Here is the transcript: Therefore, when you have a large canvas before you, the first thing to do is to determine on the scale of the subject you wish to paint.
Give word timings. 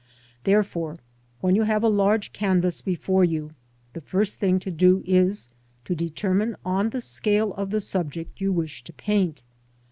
Therefore, 0.45 0.97
when 1.41 1.55
you 1.55 1.61
have 1.61 1.83
a 1.83 1.87
large 1.87 2.33
canvas 2.33 2.81
before 2.81 3.23
you, 3.23 3.51
the 3.93 4.01
first 4.01 4.39
thing 4.39 4.57
to 4.61 4.71
do 4.71 5.03
is 5.05 5.49
to 5.85 5.93
determine 5.93 6.55
on 6.65 6.89
the 6.89 7.01
scale 7.01 7.53
of 7.53 7.69
the 7.69 7.81
subject 7.81 8.41
you 8.41 8.51
wish 8.51 8.83
to 8.85 8.93
paint. 8.93 9.43